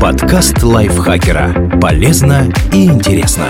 Подкаст 0.00 0.62
лайфхакера. 0.62 1.78
Полезно 1.80 2.52
и 2.72 2.86
интересно. 2.86 3.46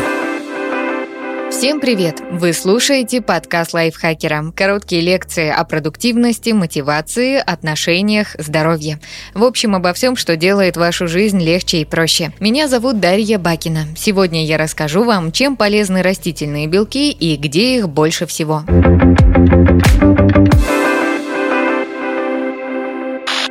Всем 1.51 1.81
привет! 1.81 2.23
Вы 2.31 2.53
слушаете 2.53 3.21
подкаст 3.21 3.75
лайфхакера. 3.75 4.53
Короткие 4.55 5.03
лекции 5.03 5.49
о 5.49 5.65
продуктивности, 5.65 6.51
мотивации, 6.51 7.37
отношениях, 7.37 8.37
здоровье. 8.39 9.01
В 9.35 9.43
общем, 9.43 9.75
обо 9.75 9.93
всем, 9.93 10.15
что 10.17 10.37
делает 10.37 10.77
вашу 10.77 11.09
жизнь 11.09 11.41
легче 11.41 11.79
и 11.79 11.85
проще. 11.85 12.33
Меня 12.39 12.69
зовут 12.69 13.01
Дарья 13.01 13.39
Бакина. 13.39 13.87
Сегодня 13.97 14.45
я 14.45 14.57
расскажу 14.57 15.05
вам, 15.05 15.33
чем 15.33 15.57
полезны 15.57 16.03
растительные 16.03 16.69
белки 16.69 17.11
и 17.11 17.37
где 17.37 17.79
их 17.79 17.89
больше 17.89 18.27
всего. 18.27 18.63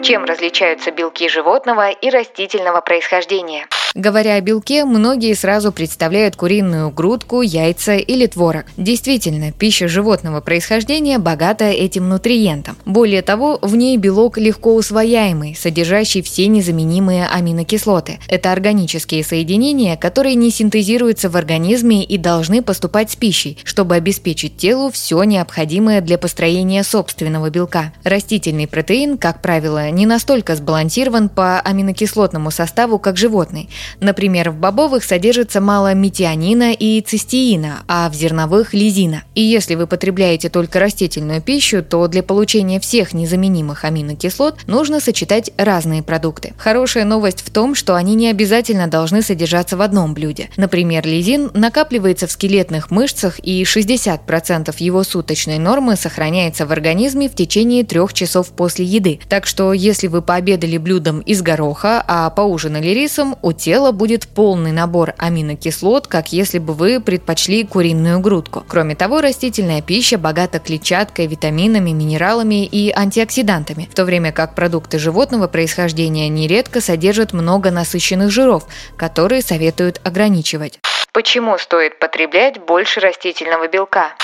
Чем 0.10 0.26
различаются 0.26 0.90
белки 0.90 1.30
животного 1.30 1.92
и 1.92 2.10
растительного 2.10 2.82
происхождения? 2.82 3.68
Говоря 4.00 4.36
о 4.36 4.42
белке, 4.42 4.86
многие 4.86 5.34
сразу 5.34 5.74
представляют 5.74 6.38
куриную 6.38 6.90
грудку, 6.90 7.42
яйца 7.42 7.98
или 7.98 8.28
творог. 8.28 8.64
Действительно, 8.78 9.52
пища 9.52 9.90
животного 9.90 10.40
происхождения 10.40 11.18
богата 11.20 11.66
этим 11.66 12.08
нутриентом. 12.08 12.78
Более 12.86 13.22
того, 13.22 13.60
в 13.62 13.76
ней 13.76 13.98
белок 13.98 14.38
легко 14.38 14.74
усвояемый, 14.74 15.54
содержащий 15.54 16.22
все 16.22 16.48
незаменимые 16.48 17.28
аминокислоты. 17.28 18.20
Это 18.30 18.54
органические 18.54 19.22
соединения, 19.22 19.98
которые 19.98 20.36
не 20.36 20.50
синтезируются 20.50 21.30
в 21.30 21.36
организме 21.36 22.06
и 22.06 22.18
должны 22.18 22.62
поступать 22.62 23.12
с 23.12 23.18
пищей, 23.18 23.58
чтобы 23.66 23.96
обеспечить 23.96 24.56
телу 24.56 24.92
все 24.92 25.22
необходимое 25.24 26.00
для 26.00 26.18
построения 26.18 26.86
собственного 26.86 27.50
белка. 27.50 27.92
Растительный 28.06 28.66
протеин, 28.66 29.18
как 29.18 29.42
правило, 29.42 29.90
не 29.90 30.06
настолько 30.06 30.56
сбалансирован 30.56 31.28
по 31.28 31.60
аминокислотному 31.60 32.50
составу, 32.50 32.98
как 32.98 33.18
животный. 33.18 33.68
Например, 34.00 34.52
в 34.52 34.56
бобовых 34.56 35.04
содержится 35.04 35.62
мало 35.62 35.94
метионина 35.94 36.74
и 36.74 37.02
цистеина, 37.02 37.84
а 37.88 38.10
в 38.10 38.14
зерновых– 38.14 38.74
лизина. 38.74 39.24
И 39.36 39.42
если 39.42 39.76
вы 39.76 39.88
потребляете 39.88 40.50
только 40.50 40.80
растительную 40.80 41.42
пищу, 41.42 41.84
то 41.84 42.08
для 42.08 42.24
получения 42.24 42.80
всех 42.80 43.14
незаменимых 43.14 43.86
аминокислот 43.86 44.68
нужно 44.68 45.00
сочетать 45.00 45.52
разные 45.58 46.04
продукты. 46.04 46.54
Хорошая 46.58 47.06
новость 47.06 47.42
в 47.42 47.50
том, 47.50 47.76
что 47.76 47.96
они 47.96 48.16
не 48.16 48.30
обязательно 48.30 48.88
должны 48.88 49.22
содержаться 49.22 49.78
в 49.78 49.82
одном 49.82 50.14
блюде. 50.14 50.50
Например, 50.58 51.06
лизин 51.06 51.52
накапливается 51.54 52.28
в 52.28 52.32
скелетных 52.32 52.92
мышцах 52.92 53.40
и 53.40 53.64
60% 53.64 54.76
его 54.80 55.04
суточной 55.04 55.58
нормы 55.58 55.96
сохраняется 55.96 56.66
в 56.66 56.72
организме 56.72 57.30
в 57.30 57.36
течение 57.36 57.84
трех 57.84 58.14
часов 58.14 58.50
после 58.50 58.86
еды. 58.86 59.20
Так 59.30 59.46
что 59.46 59.74
если 59.74 60.08
вы 60.08 60.22
пообедали 60.22 60.78
блюдом 60.78 61.22
из 61.22 61.42
гороха, 61.42 62.04
а 62.08 62.30
поужинали 62.30 62.90
рисом, 62.90 63.38
у 63.42 63.54
тела 63.54 63.69
тела 63.70 63.92
будет 63.92 64.28
полный 64.28 64.72
набор 64.72 65.14
аминокислот, 65.20 66.08
как 66.08 66.34
если 66.34 66.58
бы 66.58 66.74
вы 66.74 67.00
предпочли 67.00 67.64
куриную 67.64 68.20
грудку. 68.20 68.66
Кроме 68.68 68.96
того, 68.96 69.22
растительная 69.22 69.84
пища 69.84 70.18
богата 70.18 70.58
клетчаткой, 70.58 71.28
витаминами, 71.28 71.92
минералами 71.92 72.66
и 72.66 72.92
антиоксидантами, 72.92 73.88
в 73.92 73.94
то 73.94 74.06
время 74.06 74.32
как 74.32 74.56
продукты 74.56 74.98
животного 74.98 75.48
происхождения 75.48 76.30
нередко 76.30 76.82
содержат 76.82 77.32
много 77.32 77.70
насыщенных 77.70 78.32
жиров, 78.32 78.64
которые 78.98 79.44
советуют 79.44 80.02
ограничивать. 80.04 80.80
Почему 81.14 81.56
стоит 81.60 82.00
потреблять 82.00 82.58
больше 82.58 83.00
растительного 83.02 83.68
белка? 83.68 84.16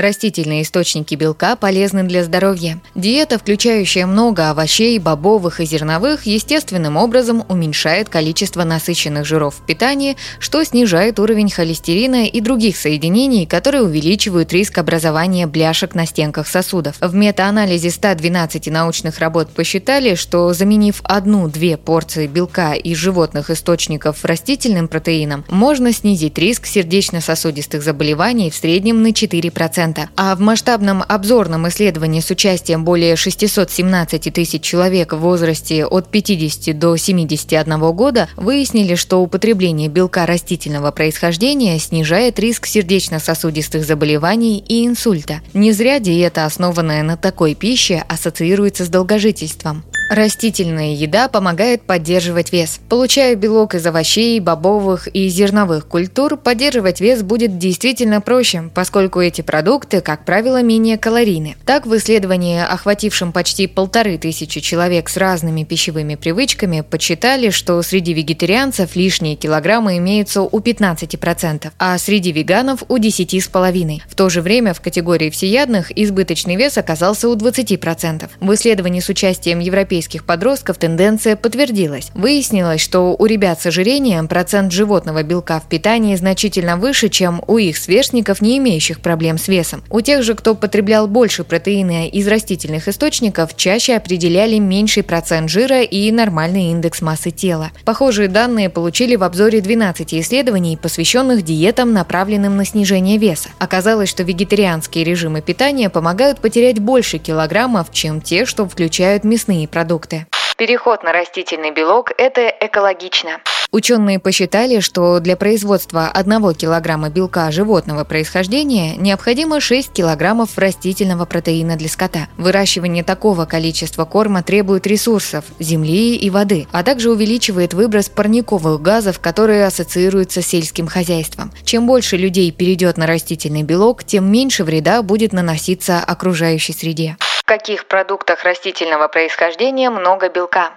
Растительные 0.00 0.62
источники 0.62 1.14
белка 1.14 1.56
полезны 1.56 2.04
для 2.04 2.24
здоровья. 2.24 2.80
Диета, 2.94 3.38
включающая 3.38 4.06
много 4.06 4.48
овощей, 4.48 4.98
бобовых 4.98 5.60
и 5.60 5.66
зерновых, 5.66 6.24
естественным 6.24 6.96
образом 6.96 7.44
уменьшает 7.50 8.08
количество 8.08 8.64
насыщенных 8.64 9.26
жиров 9.26 9.56
в 9.56 9.66
питании, 9.66 10.16
что 10.38 10.64
снижает 10.64 11.18
уровень 11.18 11.50
холестерина 11.50 12.24
и 12.24 12.40
других 12.40 12.78
соединений, 12.78 13.44
которые 13.44 13.82
увеличивают 13.82 14.54
риск 14.54 14.78
образования 14.78 15.46
бляшек 15.46 15.94
на 15.94 16.06
стенках 16.06 16.48
сосудов. 16.48 16.96
В 17.02 17.14
метаанализе 17.14 17.90
112 17.90 18.68
научных 18.68 19.18
работ 19.18 19.50
посчитали, 19.50 20.14
что 20.14 20.54
заменив 20.54 21.02
одну-две 21.04 21.76
порции 21.76 22.26
белка 22.26 22.72
из 22.72 22.96
животных 22.96 23.50
источников 23.50 24.24
растительным 24.24 24.88
протеином, 24.88 25.44
можно 25.50 25.92
снизить 25.92 26.38
риск 26.38 26.64
сердечно-сосудистых 26.64 27.82
заболеваний 27.82 28.50
в 28.50 28.54
среднем 28.54 29.02
на 29.02 29.08
4% 29.08 29.89
а 30.16 30.34
в 30.34 30.40
масштабном 30.40 31.02
обзорном 31.06 31.68
исследовании 31.68 32.20
с 32.20 32.30
участием 32.30 32.84
более 32.84 33.16
617 33.16 34.32
тысяч 34.32 34.62
человек 34.62 35.12
в 35.12 35.18
возрасте 35.18 35.86
от 35.86 36.08
50 36.08 36.78
до 36.78 36.96
71 36.96 37.80
года 37.92 38.28
выяснили, 38.36 38.94
что 38.94 39.22
употребление 39.22 39.88
белка 39.88 40.26
растительного 40.26 40.90
происхождения 40.90 41.78
снижает 41.78 42.38
риск 42.38 42.66
сердечно-сосудистых 42.66 43.84
заболеваний 43.84 44.58
и 44.66 44.86
инсульта. 44.86 45.40
Не 45.54 45.72
зря 45.72 45.98
диета, 45.98 46.44
основанная 46.44 47.02
на 47.02 47.16
такой 47.16 47.54
пище, 47.54 48.04
ассоциируется 48.08 48.84
с 48.84 48.88
долгожительством. 48.88 49.84
Растительная 50.10 50.94
еда 50.94 51.28
помогает 51.28 51.82
поддерживать 51.82 52.50
вес. 52.52 52.80
Получая 52.88 53.36
белок 53.36 53.76
из 53.76 53.86
овощей, 53.86 54.40
бобовых 54.40 55.06
и 55.06 55.28
зерновых 55.28 55.86
культур, 55.86 56.36
поддерживать 56.36 57.00
вес 57.00 57.22
будет 57.22 57.58
действительно 57.58 58.20
проще, 58.20 58.70
поскольку 58.74 59.20
эти 59.20 59.42
продукты, 59.42 59.69
как 59.78 60.24
правило, 60.24 60.62
менее 60.62 60.98
калорийны. 60.98 61.54
Так, 61.64 61.86
в 61.86 61.96
исследовании, 61.96 62.60
охватившем 62.60 63.30
почти 63.30 63.68
полторы 63.68 64.18
тысячи 64.18 64.60
человек 64.60 65.08
с 65.08 65.16
разными 65.16 65.62
пищевыми 65.62 66.16
привычками, 66.16 66.80
подсчитали, 66.80 67.50
что 67.50 67.80
среди 67.82 68.12
вегетарианцев 68.12 68.96
лишние 68.96 69.36
килограммы 69.36 69.98
имеются 69.98 70.42
у 70.42 70.58
15%, 70.58 71.70
а 71.78 71.96
среди 71.98 72.32
веганов 72.32 72.82
у 72.88 72.96
10,5%. 72.96 74.00
В 74.08 74.14
то 74.16 74.28
же 74.28 74.42
время 74.42 74.74
в 74.74 74.80
категории 74.80 75.30
всеядных 75.30 75.96
избыточный 75.96 76.56
вес 76.56 76.76
оказался 76.76 77.28
у 77.28 77.36
20%. 77.36 78.28
В 78.40 78.54
исследовании 78.54 78.98
с 78.98 79.08
участием 79.08 79.60
европейских 79.60 80.24
подростков 80.24 80.78
тенденция 80.78 81.36
подтвердилась. 81.36 82.10
Выяснилось, 82.14 82.80
что 82.80 83.14
у 83.16 83.26
ребят 83.26 83.62
с 83.62 83.66
ожирением 83.66 84.26
процент 84.26 84.72
животного 84.72 85.22
белка 85.22 85.60
в 85.60 85.68
питании 85.68 86.16
значительно 86.16 86.76
выше, 86.76 87.08
чем 87.08 87.40
у 87.46 87.58
их 87.58 87.76
сверстников, 87.76 88.40
не 88.40 88.58
имеющих 88.58 88.98
проблем 89.00 89.38
с 89.38 89.46
весом. 89.46 89.59
У 89.90 90.00
тех 90.00 90.22
же, 90.22 90.34
кто 90.34 90.54
потреблял 90.54 91.06
больше 91.06 91.44
протеина 91.44 92.08
из 92.08 92.26
растительных 92.26 92.88
источников, 92.88 93.56
чаще 93.56 93.96
определяли 93.96 94.58
меньший 94.58 95.02
процент 95.02 95.50
жира 95.50 95.82
и 95.82 96.10
нормальный 96.10 96.70
индекс 96.70 97.02
массы 97.02 97.30
тела. 97.30 97.70
Похожие 97.84 98.28
данные 98.28 98.70
получили 98.70 99.16
в 99.16 99.24
обзоре 99.24 99.60
12 99.60 100.14
исследований, 100.14 100.76
посвященных 100.76 101.42
диетам, 101.42 101.92
направленным 101.92 102.56
на 102.56 102.64
снижение 102.64 103.18
веса. 103.18 103.50
Оказалось, 103.58 104.08
что 104.08 104.22
вегетарианские 104.22 105.04
режимы 105.04 105.42
питания 105.42 105.90
помогают 105.90 106.40
потерять 106.40 106.78
больше 106.78 107.18
килограммов, 107.18 107.92
чем 107.92 108.20
те, 108.20 108.44
что 108.44 108.68
включают 108.68 109.24
мясные 109.24 109.68
продукты. 109.68 110.26
Переход 110.60 111.02
на 111.02 111.12
растительный 111.14 111.70
белок– 111.70 112.10
это 112.18 112.42
экологично. 112.60 113.40
Ученые 113.70 114.18
посчитали, 114.18 114.80
что 114.80 115.18
для 115.18 115.34
производства 115.34 116.10
1 116.12 116.52
килограмма 116.52 117.08
белка 117.08 117.50
животного 117.50 118.04
происхождения 118.04 118.94
необходимо 118.96 119.58
6 119.58 119.90
килограммов 119.90 120.58
растительного 120.58 121.24
протеина 121.24 121.76
для 121.76 121.88
скота. 121.88 122.28
Выращивание 122.36 123.02
такого 123.02 123.46
количества 123.46 124.04
корма 124.04 124.42
требует 124.42 124.86
ресурсов– 124.86 125.46
земли 125.58 126.14
и 126.16 126.28
воды, 126.28 126.66
а 126.72 126.82
также 126.82 127.10
увеличивает 127.10 127.72
выброс 127.72 128.10
парниковых 128.10 128.82
газов, 128.82 129.18
которые 129.18 129.64
ассоциируются 129.64 130.42
с 130.42 130.46
сельским 130.46 130.88
хозяйством. 130.88 131.52
Чем 131.64 131.86
больше 131.86 132.18
людей 132.18 132.52
перейдет 132.52 132.98
на 132.98 133.06
растительный 133.06 133.62
белок, 133.62 134.04
тем 134.04 134.30
меньше 134.30 134.64
вреда 134.64 135.00
будет 135.00 135.32
наноситься 135.32 136.00
окружающей 136.00 136.74
среде. 136.74 137.16
Каких 137.50 137.86
продуктах 137.86 138.44
растительного 138.44 139.08
происхождения 139.08 139.90
много 139.90 140.28
белка? 140.28 140.70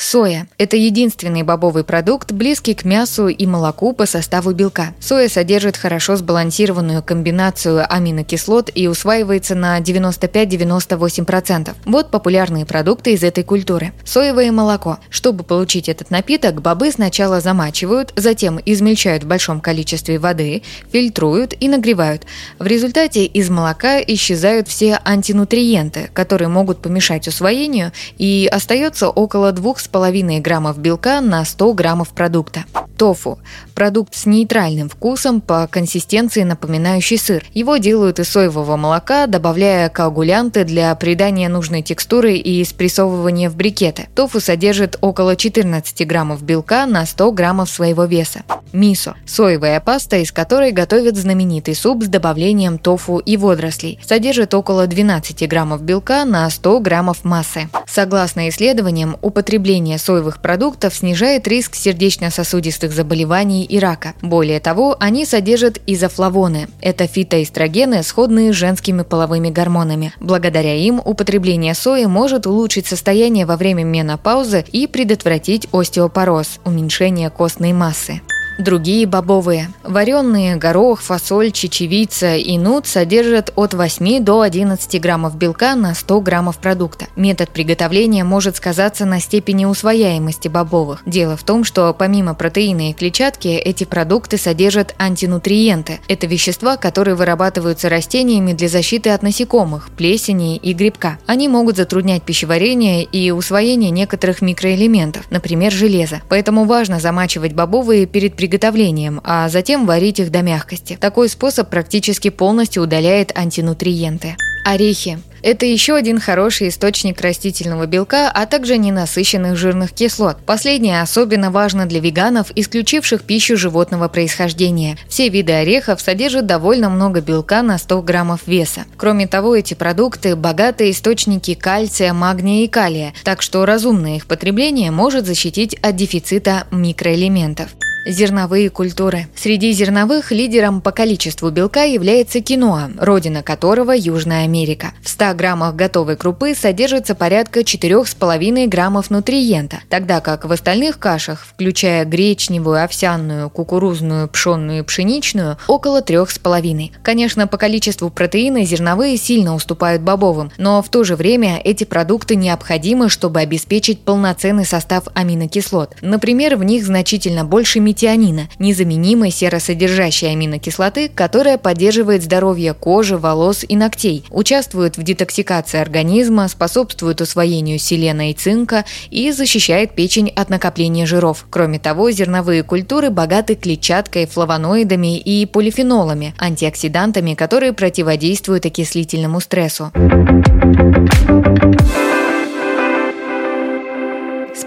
Соя– 0.00 0.46
это 0.58 0.76
единственный 0.76 1.42
бобовый 1.42 1.82
продукт, 1.82 2.30
близкий 2.30 2.74
к 2.74 2.84
мясу 2.84 3.26
и 3.26 3.46
молоку 3.46 3.92
по 3.92 4.06
составу 4.06 4.52
белка. 4.52 4.94
Соя 5.00 5.28
содержит 5.28 5.76
хорошо 5.76 6.14
сбалансированную 6.14 7.02
комбинацию 7.02 7.84
аминокислот 7.92 8.70
и 8.72 8.86
усваивается 8.86 9.56
на 9.56 9.80
95-98%. 9.80 11.74
Вот 11.84 12.12
популярные 12.12 12.64
продукты 12.64 13.14
из 13.14 13.24
этой 13.24 13.42
культуры. 13.42 13.92
Соевое 14.04 14.52
молоко. 14.52 14.98
Чтобы 15.10 15.42
получить 15.42 15.88
этот 15.88 16.12
напиток, 16.12 16.62
бобы 16.62 16.92
сначала 16.92 17.40
замачивают, 17.40 18.12
затем 18.14 18.60
измельчают 18.64 19.24
в 19.24 19.26
большом 19.26 19.60
количестве 19.60 20.20
воды, 20.20 20.62
фильтруют 20.92 21.54
и 21.58 21.68
нагревают. 21.68 22.24
В 22.60 22.68
результате 22.68 23.24
из 23.26 23.50
молока 23.50 24.00
исчезают 24.00 24.68
все 24.68 25.00
антинутриенты, 25.04 26.08
которые 26.14 26.46
могут 26.46 26.80
помешать 26.80 27.26
усвоению, 27.26 27.90
и 28.16 28.48
остается 28.50 29.08
около 29.08 29.50
2,5 29.50 29.87
2,5 29.92 30.40
граммов 30.40 30.78
белка 30.78 31.20
на 31.20 31.44
100 31.44 31.72
граммов 31.74 32.08
продукта. 32.10 32.64
Тофу– 32.96 33.38
продукт 33.78 34.16
с 34.16 34.26
нейтральным 34.26 34.88
вкусом 34.88 35.40
по 35.40 35.68
консистенции 35.68 36.42
напоминающий 36.42 37.16
сыр. 37.16 37.44
Его 37.54 37.76
делают 37.76 38.18
из 38.18 38.28
соевого 38.28 38.76
молока, 38.76 39.28
добавляя 39.28 39.88
коагулянты 39.88 40.64
для 40.64 40.92
придания 40.96 41.48
нужной 41.48 41.82
текстуры 41.82 42.34
и 42.34 42.64
спрессовывания 42.64 43.48
в 43.48 43.54
брикеты. 43.54 44.08
Тофу 44.16 44.40
содержит 44.40 44.98
около 45.00 45.36
14 45.36 46.04
граммов 46.08 46.42
белка 46.42 46.86
на 46.86 47.06
100 47.06 47.30
граммов 47.30 47.70
своего 47.70 48.04
веса. 48.06 48.42
Мисо– 48.72 49.14
соевая 49.26 49.78
паста, 49.80 50.16
из 50.16 50.32
которой 50.32 50.72
готовят 50.72 51.16
знаменитый 51.16 51.76
суп 51.76 52.02
с 52.02 52.08
добавлением 52.08 52.78
тофу 52.78 53.18
и 53.18 53.36
водорослей. 53.36 54.00
Содержит 54.04 54.54
около 54.54 54.88
12 54.88 55.48
граммов 55.48 55.82
белка 55.82 56.24
на 56.24 56.50
100 56.50 56.80
граммов 56.80 57.24
массы. 57.24 57.68
Согласно 57.86 58.48
исследованиям, 58.48 59.16
употребление 59.22 59.98
соевых 59.98 60.42
продуктов 60.42 60.94
снижает 60.94 61.46
риск 61.46 61.76
сердечно-сосудистых 61.76 62.92
заболеваний 62.92 63.67
и 63.68 63.78
рака. 63.78 64.14
Более 64.22 64.60
того, 64.60 64.96
они 64.98 65.24
содержат 65.24 65.80
изофлавоны. 65.86 66.68
Это 66.80 67.06
фитоэстрогены, 67.06 68.02
сходные 68.02 68.52
с 68.52 68.56
женскими 68.56 69.02
половыми 69.02 69.50
гормонами. 69.50 70.12
Благодаря 70.20 70.74
им 70.74 71.00
употребление 71.04 71.74
сои 71.74 72.06
может 72.06 72.46
улучшить 72.46 72.86
состояние 72.86 73.46
во 73.46 73.56
время 73.56 73.84
менопаузы 73.84 74.64
и 74.72 74.86
предотвратить 74.86 75.68
остеопороз, 75.72 76.60
уменьшение 76.64 77.30
костной 77.30 77.72
массы. 77.72 78.20
Другие 78.58 79.06
бобовые. 79.06 79.70
Вареные 79.84 80.56
горох, 80.56 81.00
фасоль, 81.00 81.52
чечевица 81.52 82.34
и 82.34 82.58
нут 82.58 82.88
содержат 82.88 83.52
от 83.54 83.72
8 83.72 84.24
до 84.24 84.40
11 84.40 85.00
граммов 85.00 85.36
белка 85.36 85.76
на 85.76 85.94
100 85.94 86.20
граммов 86.22 86.58
продукта. 86.58 87.06
Метод 87.14 87.50
приготовления 87.50 88.24
может 88.24 88.56
сказаться 88.56 89.04
на 89.04 89.20
степени 89.20 89.64
усвояемости 89.64 90.48
бобовых. 90.48 91.02
Дело 91.06 91.36
в 91.36 91.44
том, 91.44 91.62
что 91.62 91.94
помимо 91.96 92.34
протеина 92.34 92.90
и 92.90 92.94
клетчатки, 92.94 93.46
эти 93.46 93.84
продукты 93.84 94.38
содержат 94.38 94.92
антинутриенты. 94.98 96.00
Это 96.08 96.26
вещества, 96.26 96.76
которые 96.76 97.14
вырабатываются 97.14 97.88
растениями 97.88 98.54
для 98.54 98.66
защиты 98.66 99.10
от 99.10 99.22
насекомых, 99.22 99.88
плесени 99.96 100.56
и 100.56 100.72
грибка. 100.72 101.18
Они 101.26 101.46
могут 101.46 101.76
затруднять 101.76 102.24
пищеварение 102.24 103.04
и 103.04 103.30
усвоение 103.30 103.90
некоторых 103.90 104.42
микроэлементов, 104.42 105.30
например, 105.30 105.70
железа. 105.70 106.22
Поэтому 106.28 106.64
важно 106.64 106.98
замачивать 106.98 107.52
бобовые 107.52 108.06
перед 108.06 108.34
приготовлением 108.34 108.47
приготовлением, 108.48 109.20
а 109.24 109.48
затем 109.50 109.84
варить 109.84 110.20
их 110.20 110.30
до 110.30 110.40
мягкости. 110.40 110.96
Такой 110.98 111.28
способ 111.28 111.68
практически 111.68 112.30
полностью 112.30 112.82
удаляет 112.82 113.36
антинутриенты. 113.36 114.36
Орехи. 114.64 115.18
Это 115.42 115.66
еще 115.66 115.94
один 115.94 116.18
хороший 116.18 116.68
источник 116.68 117.20
растительного 117.20 117.86
белка, 117.86 118.28
а 118.28 118.44
также 118.46 118.76
ненасыщенных 118.76 119.56
жирных 119.56 119.92
кислот. 119.92 120.38
Последнее 120.44 121.00
особенно 121.00 121.50
важно 121.50 121.86
для 121.86 122.00
веганов, 122.00 122.50
исключивших 122.54 123.22
пищу 123.22 123.56
животного 123.56 124.08
происхождения. 124.08 124.98
Все 125.08 125.28
виды 125.28 125.52
орехов 125.52 126.00
содержат 126.00 126.46
довольно 126.46 126.90
много 126.90 127.20
белка 127.20 127.62
на 127.62 127.78
100 127.78 128.02
граммов 128.02 128.46
веса. 128.46 128.84
Кроме 128.96 129.26
того, 129.28 129.54
эти 129.54 129.74
продукты– 129.74 130.34
богатые 130.36 130.90
источники 130.90 131.54
кальция, 131.54 132.12
магния 132.12 132.64
и 132.64 132.68
калия, 132.68 133.14
так 133.24 133.42
что 133.42 133.64
разумное 133.64 134.16
их 134.16 134.26
потребление 134.26 134.90
может 134.90 135.24
защитить 135.24 135.74
от 135.76 135.94
дефицита 135.94 136.66
микроэлементов. 136.72 137.68
Зерновые 138.06 138.70
культуры. 138.70 139.26
Среди 139.36 139.72
зерновых 139.72 140.30
лидером 140.32 140.80
по 140.80 140.92
количеству 140.92 141.50
белка 141.50 141.82
является 141.82 142.40
киноа, 142.40 142.90
родина 142.98 143.42
которого 143.42 143.92
Южная 143.92 144.44
Америка. 144.44 144.92
В 145.02 145.08
100 145.08 145.34
граммах 145.34 145.74
готовой 145.74 146.16
крупы 146.16 146.54
содержится 146.54 147.14
порядка 147.14 147.60
4,5 147.60 148.66
граммов 148.68 149.10
нутриента, 149.10 149.80
тогда 149.90 150.20
как 150.20 150.44
в 150.44 150.52
остальных 150.52 150.98
кашах, 150.98 151.44
включая 151.44 152.04
гречневую, 152.04 152.82
овсяную, 152.82 153.50
кукурузную, 153.50 154.28
пшенную 154.28 154.80
и 154.80 154.82
пшеничную, 154.82 155.58
около 155.66 156.00
3,5. 156.00 156.92
Конечно, 157.02 157.46
по 157.46 157.58
количеству 157.58 158.10
протеина 158.10 158.64
зерновые 158.64 159.16
сильно 159.16 159.54
уступают 159.54 160.02
бобовым, 160.02 160.50
но 160.56 160.82
в 160.82 160.88
то 160.88 161.04
же 161.04 161.16
время 161.16 161.60
эти 161.62 161.84
продукты 161.84 162.36
необходимы, 162.36 163.08
чтобы 163.10 163.40
обеспечить 163.40 164.00
полноценный 164.00 164.64
состав 164.64 165.04
аминокислот. 165.14 165.96
Например, 166.00 166.56
в 166.56 166.64
них 166.64 166.86
значительно 166.86 167.44
больше 167.44 167.80
метионина, 167.88 168.50
незаменимой 168.58 169.30
серосодержащей 169.30 170.30
аминокислоты, 170.30 171.08
которая 171.08 171.56
поддерживает 171.56 172.22
здоровье 172.22 172.74
кожи, 172.74 173.16
волос 173.16 173.64
и 173.66 173.76
ногтей, 173.76 174.24
участвует 174.28 174.98
в 174.98 175.02
детоксикации 175.02 175.80
организма, 175.80 176.48
способствует 176.48 177.22
усвоению 177.22 177.78
селена 177.78 178.30
и 178.30 178.34
цинка 178.34 178.84
и 179.08 179.32
защищает 179.32 179.94
печень 179.94 180.28
от 180.36 180.50
накопления 180.50 181.06
жиров. 181.06 181.46
Кроме 181.48 181.78
того, 181.78 182.10
зерновые 182.10 182.62
культуры 182.62 183.08
богаты 183.08 183.54
клетчаткой, 183.54 184.26
флавоноидами 184.26 185.18
и 185.18 185.46
полифенолами, 185.46 186.34
антиоксидантами, 186.38 187.32
которые 187.32 187.72
противодействуют 187.72 188.66
окислительному 188.66 189.40
стрессу. 189.40 189.90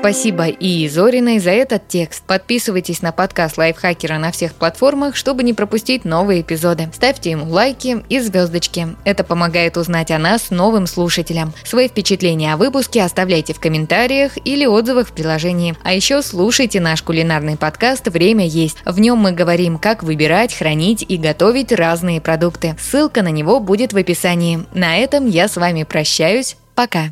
Спасибо 0.02 0.48
и 0.48 0.88
Зориной 0.88 1.38
за 1.38 1.52
этот 1.52 1.88
текст. 1.88 2.24
Подписывайтесь 2.26 3.04
на 3.04 3.12
подкаст 3.12 3.60
Лайфхакера 3.60 4.18
на 4.18 4.32
всех 4.32 4.56
платформах, 4.56 5.16
чтобы 5.16 5.44
не 5.44 5.54
пропустить 5.54 6.06
новые 6.06 6.42
эпизоды. 6.42 6.90
Ставьте 6.92 7.30
ему 7.30 7.46
лайки 7.48 8.04
и 8.10 8.20
звездочки. 8.20 8.88
Это 9.06 9.24
помогает 9.24 9.78
узнать 9.78 10.10
о 10.10 10.18
нас 10.18 10.50
новым 10.50 10.88
слушателям. 10.88 11.54
Свои 11.64 11.88
впечатления 11.88 12.56
о 12.56 12.58
выпуске 12.58 13.04
оставляйте 13.04 13.54
в 13.54 13.60
комментариях 13.60 14.32
или 14.44 14.66
отзывах 14.66 15.10
в 15.10 15.12
приложении. 15.12 15.76
А 15.84 15.94
еще 15.94 16.24
слушайте 16.24 16.80
наш 16.80 17.04
кулинарный 17.04 17.56
подкаст 17.56 18.08
«Время 18.08 18.48
есть». 18.48 18.78
В 18.86 19.00
нем 19.00 19.20
мы 19.20 19.34
говорим, 19.34 19.78
как 19.78 20.02
выбирать, 20.02 20.56
хранить 20.56 21.06
и 21.08 21.18
готовить 21.18 21.72
разные 21.72 22.20
продукты. 22.22 22.76
Ссылка 22.82 23.22
на 23.22 23.30
него 23.30 23.60
будет 23.60 23.94
в 23.94 23.98
описании. 23.98 24.66
На 24.74 24.98
этом 24.98 25.28
я 25.28 25.48
с 25.48 25.58
вами 25.58 25.84
прощаюсь. 25.84 26.58
Пока. 26.74 27.12